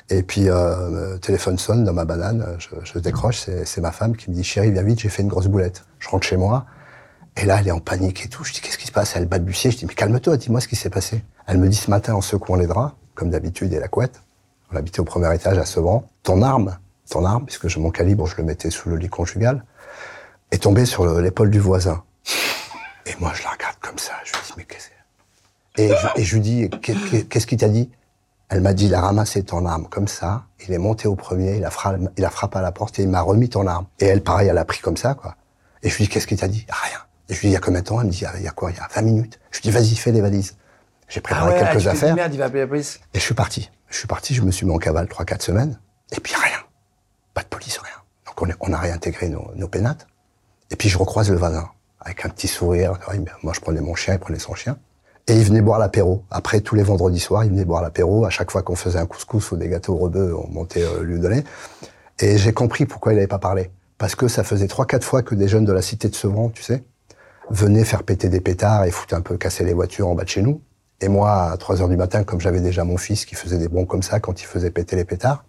[0.09, 4.15] Et puis, euh, le téléphone sonne dans ma banane, je, je décroche, c'est ma femme
[4.15, 5.83] qui me dit, chérie, viens vite, j'ai fait une grosse boulette.
[5.99, 6.65] Je rentre chez moi,
[7.37, 8.43] et là, elle est en panique et tout.
[8.43, 9.15] Je dis, qu'est-ce qui se passe?
[9.15, 11.23] Elle balbutiait, je dis, mais calme-toi, dis-moi ce qui s'est passé.
[11.47, 14.21] Elle me dit ce matin, en secouant les draps, comme d'habitude, et la couette,
[14.71, 16.77] on habitait au premier étage à Sevran, ton arme,
[17.09, 19.63] ton arme, puisque je, mon calibre, je le mettais sous le lit conjugal,
[20.51, 22.03] est tombée sur le- l'épaule du voisin.
[23.05, 24.89] Et moi, je la regarde comme ça, je lui dis, mais qu'est-ce
[25.77, 27.91] et je, et je lui dis, Qu'est- qu'est- qu'est-ce qu'il t'a dit?
[28.47, 31.57] Elle m'a dit, il a ramassé ton arme comme ça, il est monté au premier,
[31.57, 33.85] il a, frappé à la porte et il m'a remis ton arme.
[33.99, 35.35] Et elle, pareil, elle a pris comme ça, quoi.
[35.83, 36.65] Et je lui dis, qu'est-ce qu'il t'a dit?
[36.69, 36.99] Rien.
[37.29, 37.99] Et je lui dis, il y a combien de temps?
[37.99, 38.71] Elle me dit, il y a quoi?
[38.71, 39.39] Il y a 20 minutes.
[39.51, 40.55] Je lui dis, vas-y, fais les valises.
[41.07, 42.15] J'ai préparé ah, quelques tu te dis, affaires.
[42.15, 42.99] merde, il va appeler la police.
[43.13, 43.69] Et je suis parti.
[43.89, 45.79] Je suis parti, je me suis mis en cavale 3-4 semaines.
[46.15, 46.57] Et puis rien.
[47.33, 47.93] Pas de police, rien.
[48.25, 50.07] Donc on, est- on a réintégré nos, nos pénates.
[50.71, 51.69] Et puis je recroise le voisin.
[51.99, 52.99] Avec un petit sourire.
[53.09, 54.77] Ouais, mais Moi je prenais mon chien, il prenait son chien.
[55.27, 56.23] Et il venait boire l'apéro.
[56.29, 58.25] Après, tous les vendredis soirs, il venait boire l'apéro.
[58.25, 61.01] À chaque fois qu'on faisait un couscous ou des gâteaux au rebeu, on montait euh,
[61.01, 61.43] lui donner.
[62.19, 63.71] Et j'ai compris pourquoi il n'avait pas parlé.
[63.97, 66.61] Parce que ça faisait 3-4 fois que des jeunes de la cité de Sevran, tu
[66.61, 66.83] sais,
[67.49, 70.29] venaient faire péter des pétards et foutre un peu casser les voitures en bas de
[70.29, 70.61] chez nous.
[71.01, 73.67] Et moi, à 3 heures du matin, comme j'avais déjà mon fils qui faisait des
[73.67, 75.43] bons comme ça quand il faisait péter les pétards,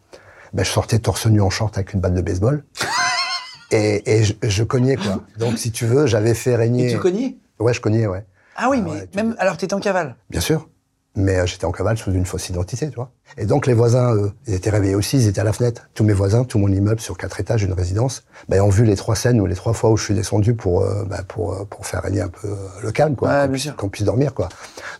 [0.52, 2.64] ben, je sortais torse nu en short avec une batte de baseball.
[3.70, 5.22] et et je, je cognais, quoi.
[5.38, 6.88] Donc, si tu veux, j'avais fait régner...
[6.90, 7.36] Et tu cognais?
[7.58, 8.24] Ouais, je cognais, ouais.
[8.56, 10.16] Ah oui, Ah mais ouais, tu- même alors t'étais en cavale?
[10.30, 10.68] Bien sûr.
[11.16, 13.10] Mais euh, j'étais en cavale sous une fausse identité, tu vois.
[13.38, 15.88] Et donc les voisins, eux, ils étaient réveillés aussi, ils étaient à la fenêtre.
[15.94, 18.96] Tous mes voisins, tout mon immeuble sur quatre étages, une résidence, ben, ont vu les
[18.96, 21.64] trois scènes ou les trois fois où je suis descendu pour, euh, ben, pour, euh,
[21.64, 23.46] pour faire régner un peu euh, le calme, quoi.
[23.46, 23.58] Ouais.
[23.76, 24.48] Qu'on puisse dormir, quoi.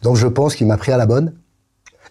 [0.03, 1.35] Donc je pense qu'il m'a pris à la bonne.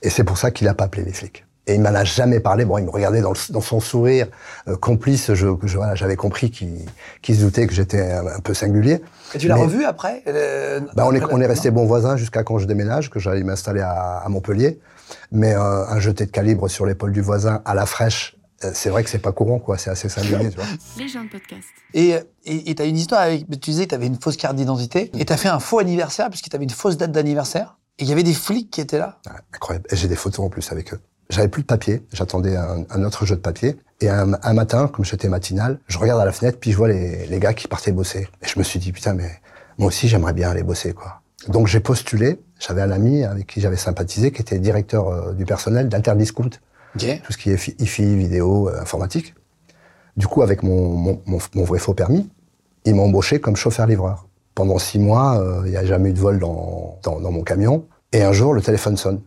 [0.02, 1.45] Et c'est pour ça qu'il a pas appelé les flics.
[1.68, 2.64] Et il m'en a jamais parlé.
[2.66, 4.28] Bon, il me regardait dans, le- dans son sourire
[4.68, 5.34] euh, complice.
[5.34, 6.80] Je, je- voilà, j'avais compris qu'il
[7.24, 9.02] qu'il se doutait que j'étais un, un peu singulier.
[9.34, 12.44] Et tu l'as revu après euh, Bah, on est, on est resté bons voisins jusqu'à
[12.44, 14.80] quand je déménage, que j'allais m'installer à, à Montpellier.
[15.32, 18.90] Mais euh, un jeté de calibre sur l'épaule du voisin à la fraîche, euh, c'est
[18.90, 19.78] vrai que c'est pas courant, quoi.
[19.80, 20.66] C'est assez singulier, tu vois.
[21.00, 21.68] Les gens de podcast.
[21.96, 22.12] Et
[22.46, 23.50] et et t'as une histoire avec.
[23.50, 26.50] Tu disais que t'avais une fausse carte d'identité et t'as fait un faux anniversaire puisque
[26.50, 27.78] t'avais une fausse date d'anniversaire.
[27.98, 29.20] Et il y avait des flics qui étaient là.
[29.26, 29.88] Ouais, incroyable.
[29.90, 31.00] Et j'ai des photos en plus avec eux.
[31.30, 33.78] J'avais plus de papier, j'attendais un, un autre jeu de papier.
[34.02, 36.88] Et un, un matin, comme j'étais matinal, je regarde à la fenêtre, puis je vois
[36.90, 38.28] les, les gars qui partaient bosser.
[38.42, 39.30] Et je me suis dit, putain, mais
[39.78, 41.22] moi aussi, j'aimerais bien aller bosser, quoi.
[41.48, 42.40] Donc j'ai postulé.
[42.60, 46.50] J'avais un ami avec qui j'avais sympathisé, qui était directeur euh, du personnel d'Interdiscount,
[47.26, 49.34] tout ce qui est fi- IFI, vidéo, euh, informatique.
[50.18, 52.30] Du coup, avec mon, mon, mon, mon vrai faux permis,
[52.86, 54.28] il m'a embauché comme chauffeur-livreur.
[54.56, 57.44] Pendant six mois, euh, il n'y a jamais eu de vol dans, dans, dans mon
[57.44, 57.86] camion.
[58.14, 59.22] Et un jour, le téléphone sonne.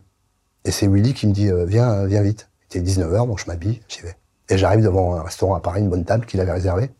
[0.65, 2.49] Et c'est Willy qui me dit euh, Viens, euh, viens vite.
[2.73, 4.15] Il était 19h, donc je m'habille, j'y vais.
[4.49, 6.91] Et j'arrive devant un restaurant à Paris, une bonne table qu'il avait réservée.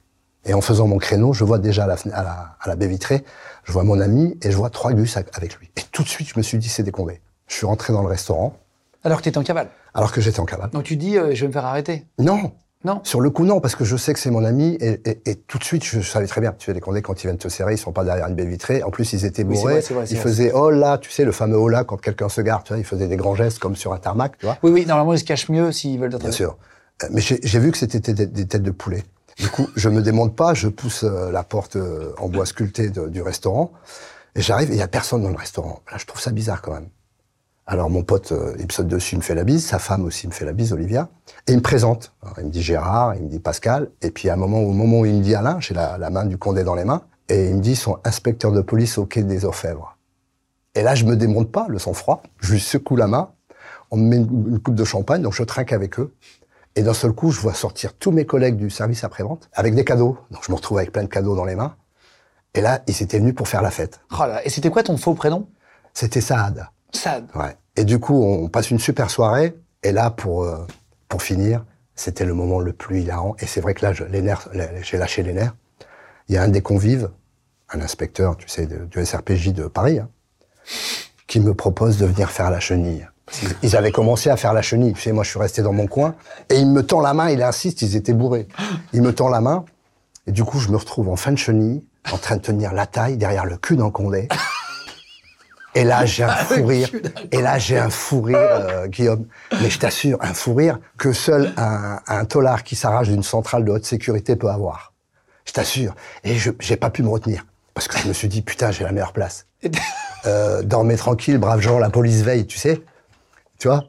[0.45, 2.75] Et en faisant mon créneau, je vois déjà à la, fenêtre- à la, à la
[2.75, 3.23] baie vitrée,
[3.65, 5.69] je vois mon ami et je vois trois gus avec lui.
[5.75, 7.21] Et tout de suite, je me suis dit C'est décombé.
[7.47, 8.55] Je suis rentré dans le restaurant,
[9.03, 9.67] Alors que t'étais en cavale.
[9.93, 10.69] alors que j'étais en cavale.
[10.71, 12.05] Donc tu dis, euh, je vais me faire arrêter.
[12.19, 12.53] Non,
[12.85, 13.01] Non.
[13.03, 15.35] sur le coup, non, parce que je sais que c'est mon ami et, et- et
[15.35, 16.53] tout de suite, je savais très bien.
[16.57, 18.45] Tu es des condés quand ils viennent te serrer, ils sont pas derrière une baie
[18.45, 18.83] vitrée.
[18.83, 19.73] En plus, ils étaient bourrés.
[19.73, 20.23] vrai, c'est vrai, c'est ils vrai.
[20.23, 22.77] faisaient oh là, tu sais, le fameux oh là quand quelqu'un se gare, tu vois,
[22.79, 24.57] ils faisaient des grands gestes comme sur un tarmac, tu vois.
[24.63, 26.35] Oui, oui, normalement ils se cachent mieux s'ils veulent Bien t'attraper.
[26.37, 26.57] sûr.
[27.03, 29.03] Euh, Mais j'ai j'ai vu que c'était des, des têtes de poulet.
[29.37, 32.89] Du coup, je me démonte pas, je pousse euh, la porte euh, en bois sculpté
[32.89, 33.71] de- du restaurant
[34.35, 35.81] et j'arrive et il y a personne dans le restaurant.
[35.91, 36.87] Là, je trouve ça bizarre quand même.
[37.71, 40.31] Alors mon pote, euh, saute dessus, il me fait la bise, sa femme aussi me
[40.31, 41.07] fait la bise, Olivia,
[41.45, 42.15] et il me présente.
[42.23, 44.71] Alors, il me dit Gérard, il me dit Pascal, et puis à un moment, au
[44.71, 47.03] moment où il me dit Alain, j'ai la, la main du Condé dans les mains,
[47.29, 49.99] et il me dit son inspecteur de police au quai des Orfèvres.
[50.73, 53.33] Et là, je me démonte pas, le sang-froid, je lui secoue la main,
[53.91, 56.15] on me met une, une coupe de champagne, donc je trinque avec eux.
[56.75, 59.85] Et d'un seul coup, je vois sortir tous mes collègues du service après-vente avec des
[59.85, 60.17] cadeaux.
[60.31, 61.75] Donc je me retrouve avec plein de cadeaux dans les mains.
[62.55, 63.99] Et là, ils étaient venus pour faire la fête.
[64.11, 65.47] Oh là, et c'était quoi ton faux prénom?
[65.93, 66.65] C'était Saad.
[67.75, 69.55] Et du coup, on passe une super soirée.
[69.83, 70.57] Et là, pour, euh,
[71.07, 71.63] pour finir,
[71.95, 73.35] c'était le moment le plus hilarant.
[73.39, 75.55] Et c'est vrai que là, j'ai lâché les nerfs.
[76.27, 77.09] Il y a un des convives,
[77.71, 80.09] un inspecteur, tu sais, du SRPJ de Paris, hein,
[81.27, 83.07] qui me propose de venir faire la chenille.
[83.63, 84.93] Ils avaient commencé à faire la chenille.
[84.93, 86.15] Tu sais, moi, je suis resté dans mon coin.
[86.49, 88.47] Et il me tend la main, il insiste, ils étaient bourrés.
[88.93, 89.65] Il me tend la main.
[90.27, 92.85] Et du coup, je me retrouve en fin de chenille, en train de tenir la
[92.85, 94.27] taille derrière le cul d'un condé.
[95.79, 96.89] Et là, j'ai un fou rire.
[97.31, 99.25] Et là, j'ai un fou rire, euh, Guillaume.
[99.61, 103.63] Mais je t'assure, un fou rire que seul un, un tolard qui s'arrache d'une centrale
[103.63, 104.91] de haute sécurité peut avoir.
[105.45, 105.95] Je t'assure.
[106.25, 107.45] Et je j'ai pas pu me retenir.
[107.73, 109.45] Parce que je me suis dit, putain, j'ai la meilleure place.
[110.25, 112.81] Euh, dormez tranquille, braves gens, la police veille, tu sais.
[113.57, 113.85] Tu vois?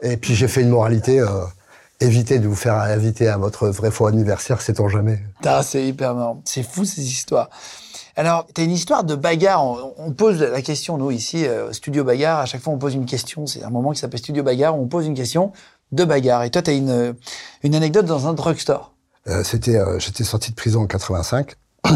[0.00, 1.18] Et puis j'ai fait une moralité.
[1.18, 1.26] Euh,
[1.98, 5.18] évitez de vous faire inviter à votre vrai faux anniversaire, sait-on jamais.
[5.44, 6.40] Ah, c'est hyper marrant.
[6.44, 7.50] C'est fou ces histoires.
[8.16, 9.64] Alors, tu as une histoire de bagarre.
[9.64, 12.40] On, on pose la question, nous, ici, euh, Studio Bagarre.
[12.40, 13.46] À chaque fois, on pose une question.
[13.46, 14.78] C'est un moment qui s'appelle Studio Bagarre.
[14.78, 15.52] On pose une question
[15.92, 16.42] de bagarre.
[16.44, 17.14] Et toi, tu as une,
[17.62, 18.92] une anecdote dans un drugstore.
[19.28, 21.54] Euh, c'était, euh, j'étais sorti de prison en 85
[21.88, 21.90] et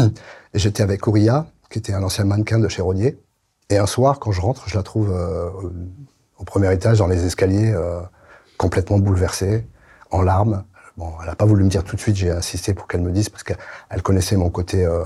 [0.59, 3.19] j'étais avec Ouria, qui était un ancien mannequin de chez Rodier.
[3.69, 5.71] Et un soir, quand je rentre, je la trouve euh, au-
[6.39, 7.99] au premier étage, dans les escaliers, euh,
[8.57, 9.65] complètement bouleversée,
[10.11, 10.63] en larmes.
[10.97, 13.11] Bon, elle n'a pas voulu me dire tout de suite, j'ai insisté pour qu'elle me
[13.11, 15.03] dise, parce qu'elle connaissait mon côté euh,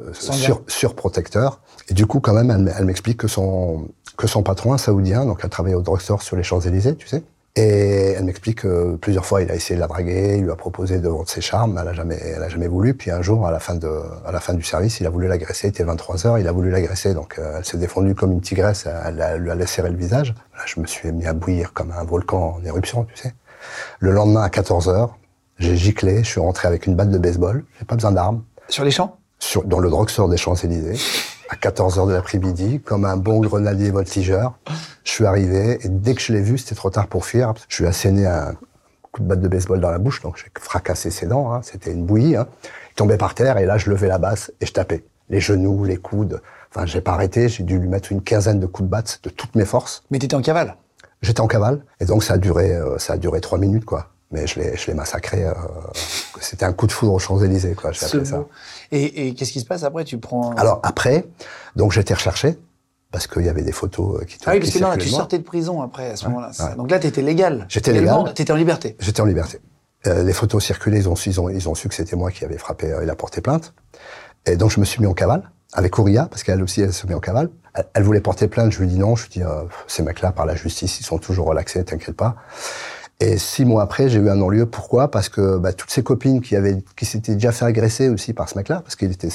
[0.00, 1.60] euh, sur, surprotecteur.
[1.88, 5.40] Et du coup, quand même, elle, m'explique que son, que son patron, un saoudien, donc
[5.42, 7.24] elle travaillait au drugstore sur les Champs-Élysées, tu sais,
[7.54, 10.56] et elle m'explique que plusieurs fois, il a essayé de la draguer, il lui a
[10.56, 12.94] proposé de vendre ses charmes, elle a jamais, elle a jamais voulu.
[12.94, 13.90] Puis un jour, à la fin de,
[14.24, 15.66] à la fin du service, il a voulu l'agresser.
[15.66, 17.12] Il était 23 heures, il a voulu l'agresser.
[17.12, 18.86] Donc, euh, elle s'est défendue comme une tigresse.
[18.86, 20.34] Elle, a- elle lui a laissé le visage.
[20.56, 23.34] Là, je me suis mis à bouillir comme un volcan en éruption, tu sais.
[24.00, 25.18] Le lendemain, à 14 heures,
[25.58, 26.18] j'ai giclé.
[26.24, 27.64] Je suis rentré avec une batte de baseball.
[27.78, 28.42] J'ai pas besoin d'armes.
[28.68, 29.18] Sur les champs?
[29.38, 30.96] Sur, dans le drugstore des Champs-Élysées,
[31.50, 34.54] à 14 heures de l'après-midi, comme un bon grenadier voltigeur.
[35.04, 37.52] Je suis arrivé et dès que je l'ai vu, c'était trop tard pour fuir.
[37.68, 38.54] Je suis asséné un
[39.10, 41.52] coup de batte de baseball dans la bouche, donc j'ai fracassé ses dents.
[41.52, 41.60] hein.
[41.64, 42.36] C'était une bouillie.
[42.36, 42.46] Hein.
[42.92, 45.04] Il tombait par terre et là, je levais la basse et je tapais.
[45.28, 46.40] Les genoux, les coudes.
[46.70, 47.48] Enfin, j'ai pas arrêté.
[47.48, 50.04] J'ai dû lui mettre une quinzaine de coups de batte de toutes mes forces.
[50.10, 50.76] Mais tu étais en cavale?
[51.20, 54.08] J'étais en cavale et donc ça a duré, euh, ça a duré trois minutes quoi.
[54.32, 55.44] Mais je l'ai, je l'ai massacré.
[55.44, 55.52] euh,
[56.40, 57.92] c'était un coup de foudre aux Champs Élysées quoi.
[57.92, 58.44] J'ai appelé ça.
[58.90, 60.04] Et, et qu'est-ce qui se passe après?
[60.04, 60.52] Tu prends.
[60.52, 61.26] Alors après,
[61.76, 62.58] donc j'étais recherché
[63.10, 64.38] parce qu'il y avait des photos euh, qui.
[64.46, 66.50] ah oui, parce que non, là, tu sortais de prison après, à ce moment-là.
[66.58, 66.76] ouais.
[66.76, 67.66] Donc là, tu étais légal.
[67.68, 68.32] J'étais légal.
[68.34, 68.96] Tu étais en liberté.
[68.98, 69.60] J'étais en liberté.
[70.06, 72.44] Euh, les photos circulaient, ils ont, ils ont, ils ont su que c'était moi qui
[72.44, 73.72] avais frappé euh, et la porté plainte.
[74.46, 77.06] Et donc je me suis mis en cavale avec Ouria, parce qu'elle aussi, elle se
[77.06, 77.50] met en cavale.
[77.74, 80.32] Elle, elle voulait porter plainte, je lui dis non, je lui dis, euh, ces mecs-là,
[80.32, 82.34] par la justice, ils sont toujours relaxés, t'inquiète pas.
[83.20, 84.66] Et six mois après, j'ai eu un non-lieu.
[84.66, 85.08] Pourquoi?
[85.10, 88.48] Parce que bah, toutes ces copines qui avaient, qui s'étaient déjà fait agresser aussi par
[88.48, 89.28] ce mec-là, parce qu'il était,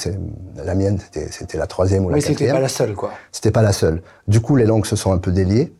[0.56, 2.56] la mienne, c'était, c'était la troisième ou la Oui, c'était quatrième.
[2.56, 3.12] pas la seule, quoi.
[3.32, 4.02] C'était pas la seule.
[4.26, 5.72] Du coup, les langues se sont un peu déliées.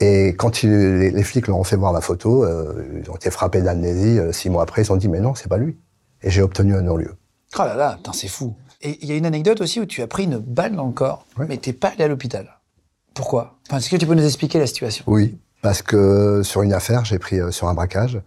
[0.00, 3.14] Et quand il- les, les flics leur ont fait voir ma photo, euh, ils ont
[3.16, 4.18] été frappés d'amnésie.
[4.18, 5.76] Euh, six mois après, ils ont dit mais non, c'est pas lui.
[6.22, 7.14] Et j'ai obtenu un non-lieu.
[7.58, 8.54] Oh là là, putain, c'est fou.
[8.80, 10.92] Et il y a une anecdote aussi où tu as pris une balle dans le
[10.92, 11.46] corps, Ouais.
[11.48, 12.48] mais t'es pas allé à l'hôpital.
[13.14, 13.56] Pourquoi?
[13.68, 15.04] Enfin, Est-ce que tu peux nous expliquer la situation?
[15.06, 18.20] Oui, parce que sur une affaire, j'ai pris euh, sur un braquage,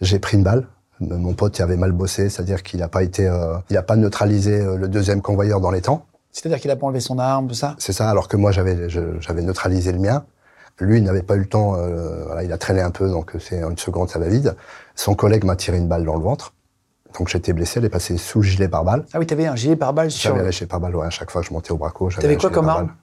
[0.00, 0.66] j'ai pris une balle.
[1.00, 3.94] Mon pote il avait mal bossé, c'est-à-dire qu'il n'a pas été, euh, il a pas
[3.94, 6.06] neutralisé euh, le deuxième convoyeur dans les temps.
[6.32, 7.76] C'est-à-dire qu'il a pas enlevé son arme, tout ça?
[7.78, 10.24] C'est ça, alors que moi j'avais, j'avais neutralisé le mien.
[10.80, 11.74] Lui, il n'avait pas eu le temps.
[11.76, 14.48] euh, voilà, il a traîné un peu, donc c'est une seconde, ça va vite.
[14.94, 16.54] Son collègue m'a tiré une balle dans le ventre,
[17.18, 17.80] donc j'étais blessé.
[17.80, 19.04] Elle est passée sous le gilet par balle.
[19.12, 20.34] Ah oui, t'avais un gilet par balle sur.
[20.34, 20.96] J'avais un gilet par balle.
[20.96, 22.94] Ouais, à chaque fois que je montais au braco, T'avais quoi comme arme?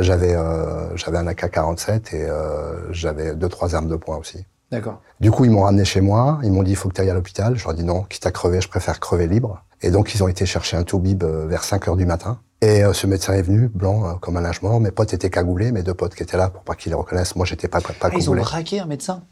[0.00, 4.44] J'avais, euh, j'avais un AK-47 et euh, j'avais deux trois armes de poing aussi.
[4.72, 5.00] D'accord.
[5.20, 6.40] Du coup, ils m'ont ramené chez moi.
[6.42, 7.56] Ils m'ont dit, il faut que tu ailles à l'hôpital.
[7.56, 9.62] Je leur ai dit non, quitte à crever, je préfère crever libre.
[9.82, 12.40] Et donc, ils ont été chercher un toubib euh, vers 5 heures du matin.
[12.62, 14.80] Et euh, ce médecin est venu, blanc, euh, comme un linge mort.
[14.80, 17.36] Mes potes étaient cagoulés, mes deux potes qui étaient là pour pas qu'ils les reconnaissent.
[17.36, 18.40] Moi, j'étais pas, pas Ah, ils ont cagoulé.
[18.40, 19.22] braqué un médecin?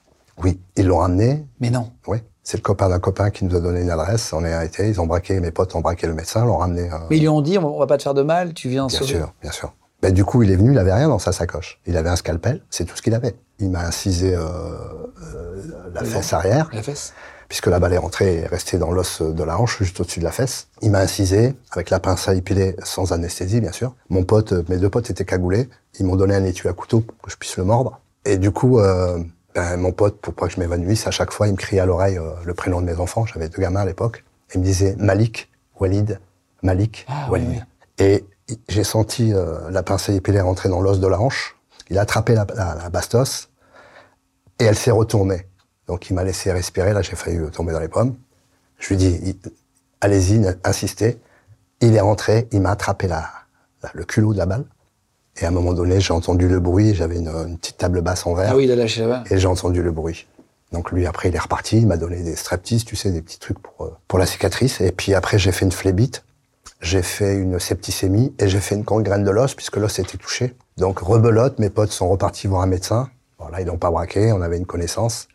[0.42, 1.44] Oui, ils l'ont ramené.
[1.60, 1.90] Mais non.
[2.06, 4.32] Oui, c'est le copain d'un copain qui nous a donné une adresse.
[4.32, 6.92] On est été, ils ont braqué, mes potes ont braqué le médecin, l'ont ramené.
[6.92, 8.86] euh, Mais ils lui ont dit, on va pas te faire de mal, tu viens
[8.86, 9.14] Bien sauver.
[9.14, 9.72] sûr, bien sûr.
[10.04, 11.80] Ben, du coup, il est venu, il avait rien dans sa sacoche.
[11.86, 13.36] Il avait un scalpel, c'est tout ce qu'il avait.
[13.58, 15.62] Il m'a incisé euh, euh,
[15.94, 17.14] la Le fesse arrière, La fesse
[17.48, 20.18] puisque la balle est rentrée et est restée dans l'os de la hanche, juste au-dessus
[20.18, 20.68] de la fesse.
[20.82, 23.94] Il m'a incisé, avec la pince à épiler, sans anesthésie, bien sûr.
[24.10, 25.70] Mon pote, euh, mes deux potes étaient cagoulés.
[25.98, 27.98] Ils m'ont donné un étui à couteau pour que je puisse le mordre.
[28.26, 29.18] Et du coup, euh,
[29.54, 31.86] ben, mon pote, pour pas que je m'évanouisse, à chaque fois, il me criait à
[31.86, 33.24] l'oreille le prénom de mes enfants.
[33.24, 34.22] J'avais deux gamins à l'époque.
[34.54, 36.20] Il me disait Malik, Walid,
[36.62, 37.48] Malik, Ah, Walid.
[37.48, 37.60] oui,
[37.98, 38.24] Et
[38.68, 41.56] j'ai senti euh, la pince à épiler rentrer dans l'os de la hanche.
[41.90, 43.48] Il a attrapé la, la, la bastos
[44.58, 45.46] et elle s'est retournée.
[45.86, 46.92] Donc il m'a laissé respirer.
[46.92, 48.14] Là, j'ai failli tomber dans les pommes.
[48.78, 49.52] Je lui ai dit, il-
[50.00, 51.18] allez-y, insistez.
[51.80, 53.28] Il est rentré, il m'a attrapé la,
[53.92, 54.64] le culot de la balle.
[55.36, 56.94] Et à un moment donné, j'ai entendu le bruit.
[56.94, 58.50] J'avais une, une petite table basse en verre.
[58.52, 59.24] Ah oui, il a lâché la balle.
[59.30, 60.26] Et j'ai entendu le bruit.
[60.72, 61.78] Donc lui, après, il est reparti.
[61.78, 64.80] Il m'a donné des streptis, tu sais, des petits trucs pour, euh, pour la cicatrice.
[64.80, 66.24] Et puis après, j'ai fait une phlébite.
[66.84, 70.54] J'ai fait une septicémie et j'ai fait une gangrène de l'os puisque l'os était touché.
[70.76, 73.08] Donc rebelote, mes potes sont repartis voir un médecin.
[73.38, 74.32] Bon, là, ils n'ont pas braqué.
[74.32, 75.26] On avait une connaissance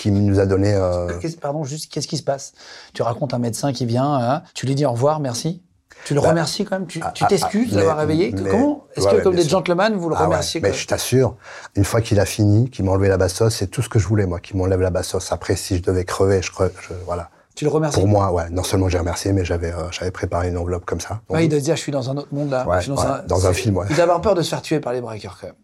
[0.00, 0.72] qui nous a donné...
[0.74, 1.12] euh,
[1.42, 2.52] Pardon, juste, qu'est-ce qui se passe?
[2.94, 5.62] Tu racontes un médecin qui vient, hein, tu lui dis au revoir, merci.
[6.06, 6.86] Tu le Bah, remercies quand même?
[6.86, 8.32] Tu ah, ah, t'excuses ah, d'avoir réveillé?
[8.32, 8.86] mais- Comment?
[8.96, 9.50] Est-ce ouais, que, ouais, comme des sûr.
[9.50, 11.36] gentlemen, vous le Ah ouais, remerciez Mais je t'assure,
[11.76, 14.08] une fois qu'il a fini, qu'il m'a enlevé la bastos, c'est tout ce que je
[14.08, 15.32] voulais, moi, qu'il m'enlève la bastos.
[15.32, 17.30] Après, si je devais crever, je, creve, je- voilà.
[17.54, 18.50] Tu le remercies Pour moi, ouais.
[18.50, 21.20] Non seulement j'ai remercié, mais j'avais, euh, j'avais préparé une enveloppe comme ça.
[21.28, 22.66] Ouais, il doit se dire, je suis dans un autre monde là.
[22.66, 23.86] Ouais, je suis dans, ouais, un, dans un c'est- film, ouais.
[23.90, 25.56] Il doit avoir peur de se faire tuer par les braqueurs quand même.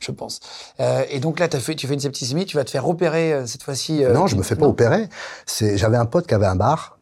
[0.00, 0.40] Je pense.
[0.80, 3.32] Euh, et donc là, as fait, tu fais une septicémie, tu vas te faire opérer
[3.32, 4.04] euh, cette fois-ci.
[4.04, 4.70] euh, non, je me fais pas non.
[4.70, 5.08] opérer.
[5.46, 6.98] C'est, j'avais un pote qui avait un bar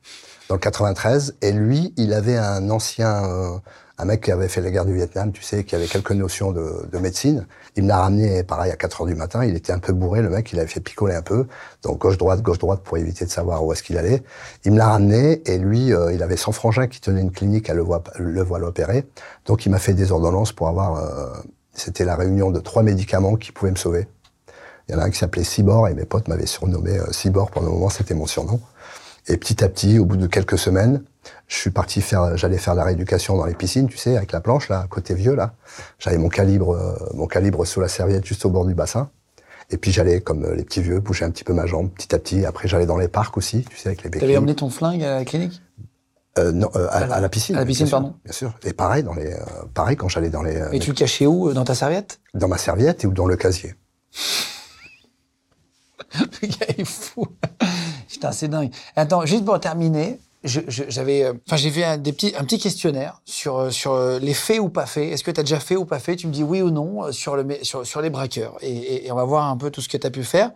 [0.49, 3.59] dans le 93, et lui, il avait un ancien, euh,
[3.99, 6.53] un mec qui avait fait la guerre du Vietnam, tu sais, qui avait quelques notions
[6.53, 7.47] de, de médecine.
[7.77, 9.45] Il me l'a ramené, pareil, à 4 heures du matin.
[9.45, 10.53] Il était un peu bourré, le mec.
[10.53, 11.47] Il avait fait picoler un peu.
[11.83, 14.23] Donc, gauche-droite, gauche-droite, pour éviter de savoir où est-ce qu'il allait.
[14.65, 17.71] Il me l'a ramené, et lui, euh, il avait son frangin qui tenait une clinique
[17.71, 17.85] à le
[18.19, 19.07] le l'opérer.
[19.47, 21.33] Donc, il m'a fait des ordonnances pour avoir, euh,
[21.73, 24.09] c'était la réunion de trois médicaments qui pouvaient me sauver.
[24.89, 27.51] Il y en a un qui s'appelait Cibor et mes potes m'avaient surnommé euh, Cibor
[27.51, 28.61] pendant un moment, c'était mon surnom.
[29.29, 31.03] Et petit à petit, au bout de quelques semaines,
[31.49, 34.41] je suis parti faire, j'allais faire la rééducation dans les piscines, tu sais, avec la
[34.41, 35.55] planche là, côté vieux là.
[35.99, 39.11] J'avais mon calibre, euh, mon calibre sous la serviette juste au bord du bassin.
[39.71, 42.15] Et puis j'allais, comme euh, les petits vieux, bouger un petit peu ma jambe petit
[42.15, 42.47] à petit.
[42.47, 44.29] Après, j'allais dans les parcs aussi, tu sais, avec les béquilles.
[44.29, 45.61] T'avais emmené ton flingue à la clinique?
[46.39, 47.57] Euh, non, euh, à, à la piscine.
[47.57, 48.15] À la bien piscine, sûr, pardon.
[48.25, 48.55] Bien sûr.
[48.65, 49.39] Et pareil, dans les, euh,
[49.73, 52.21] pareil quand j'allais dans les, Et tu le cachais où Dans ta serviette?
[52.35, 53.75] Dans ma serviette et ou dans le casier.
[56.41, 57.27] Le gars est fou.
[58.16, 58.72] Putain, c'est dingue.
[58.96, 63.20] Attends, juste pour terminer, j'avais, euh, enfin, j'ai fait un, des petits, un petit questionnaire
[63.26, 65.12] sur, euh, sur euh, les faits ou pas faits.
[65.12, 66.16] Est-ce que tu as déjà fait ou pas fait?
[66.16, 68.57] Tu me dis oui ou non sur, le, sur, sur les braqueurs.
[68.62, 70.50] Et, et- et on va voir un peu tout ce que tu as pu faire.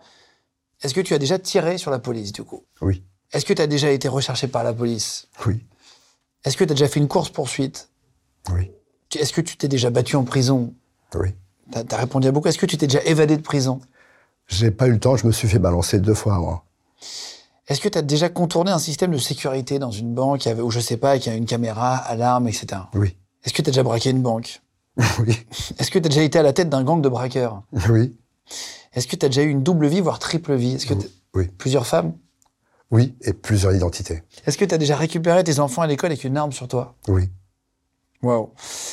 [0.81, 2.63] Est-ce que tu as déjà tiré sur la police, du coup?
[2.81, 5.27] Oui, Est-ce que tu as déjà été recherché par la police?
[5.45, 5.63] Oui,
[6.43, 7.89] Est-ce que tu as déjà fait une course-poursuite?
[8.51, 8.71] Oui,
[9.19, 10.73] Est-ce que tu t'es déjà battu en prison?
[11.13, 11.35] Oui.
[11.71, 12.47] Tu as, répondu à beaucoup.
[12.47, 13.81] Est-ce que tu t'es déjà évadé de prison?
[14.47, 16.63] J'ai pas eu le temps, je me suis fait balancer deux fois avant.
[17.71, 20.81] Est-ce que tu as déjà contourné un système de sécurité dans une banque où je
[20.81, 22.81] sais pas, qui a une caméra, alarme, etc.
[22.93, 24.61] Oui, Est-ce que tu as déjà braqué une banque?
[25.19, 25.37] Oui,
[25.79, 27.63] Est-ce que tu as déjà été à la tête d'un gang de braqueurs?
[27.89, 28.13] Oui,
[28.93, 30.73] Est-ce que tu as déjà eu une double vie, voire triple vie?
[30.75, 32.11] Est-ce que t'as- oui, plusieurs femmes?
[32.91, 34.21] Oui, et plusieurs identités.
[34.45, 36.95] Est-ce que tu as déjà récupéré tes enfants à l'école avec une arme sur toi?
[37.07, 37.29] Oui,
[38.21, 38.49] Waouh.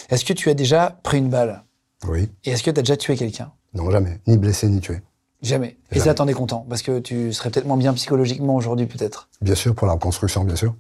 [0.08, 1.64] Est-ce que tu as déjà pris une balle?
[2.06, 3.50] Oui, Et est-ce que tu as déjà tué quelqu'un?
[3.74, 5.00] Non jamais, ni blessé ni tué.
[5.42, 5.76] Jamais.
[5.92, 9.28] Et ça, t'en es content, parce que tu serais peut-être moins bien psychologiquement aujourd'hui, peut-être.
[9.40, 10.74] Bien sûr, pour la reconstruction, bien sûr.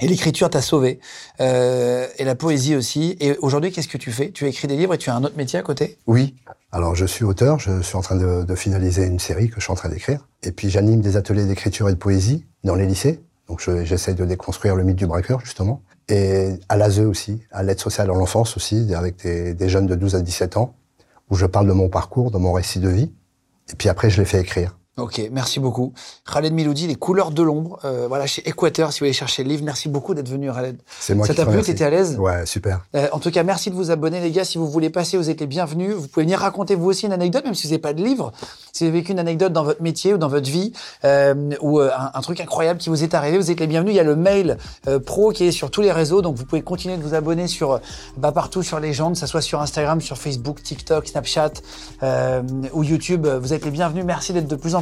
[0.00, 1.00] Et l'écriture t'a sauvé,
[1.40, 3.16] euh, et la poésie aussi.
[3.20, 4.30] Et aujourd'hui, qu'est-ce que tu fais?
[4.30, 5.96] Tu écris des livres et tu as un autre métier à côté?
[6.06, 6.34] Oui.
[6.72, 9.60] Alors, je suis auteur, je suis en train de, de finaliser une série que je
[9.60, 10.26] suis en train d'écrire.
[10.42, 13.22] Et puis, j'anime des ateliers d'écriture et de poésie dans les lycées.
[13.48, 15.82] Donc, je- j'essaie de déconstruire le mythe du braqueur, justement.
[16.08, 19.94] Et à l'ASE aussi, à l'aide sociale à l'enfance aussi, avec des, des jeunes de
[19.94, 20.74] 12 à 17 ans,
[21.30, 23.12] où je parle de mon parcours, de mon récit de vie.
[23.70, 24.78] Et puis après, je les fais écrire.
[24.98, 25.94] Ok, merci beaucoup.
[26.30, 29.48] Khaled Miloudi, Les couleurs de l'ombre, euh, voilà, chez Équateur, si vous voulez chercher le
[29.48, 29.64] livre.
[29.64, 30.76] Merci beaucoup d'être venu, Khaled.
[31.00, 31.62] C'est moi Ça t'a plu.
[31.62, 32.18] T'étais à l'aise?
[32.18, 32.84] Ouais, super.
[32.94, 34.44] Euh, en tout cas, merci de vous abonner, les gars.
[34.44, 35.94] Si vous voulez passer, vous êtes les bienvenus.
[35.94, 38.32] Vous pouvez venir raconter vous aussi une anecdote, même si vous n'avez pas de livre.
[38.74, 40.74] Si vous avez vécu une anecdote dans votre métier ou dans votre vie,
[41.04, 43.94] euh, ou euh, un, un truc incroyable qui vous est arrivé, vous êtes les bienvenus.
[43.94, 46.44] Il y a le mail euh, pro qui est sur tous les réseaux, donc vous
[46.44, 47.80] pouvez continuer de vous abonner sur,
[48.18, 51.52] bah, partout sur Légende, que ça soit sur Instagram, sur Facebook, TikTok, Snapchat
[52.02, 52.42] euh,
[52.74, 53.26] ou YouTube.
[53.26, 54.04] Vous êtes les bienvenus.
[54.04, 54.81] Merci d'être de plus en